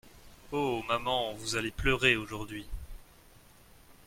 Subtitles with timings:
[0.51, 0.81] Oh!
[0.87, 2.15] maman, vous allez pleurer…
[2.15, 2.65] aujourd’hui!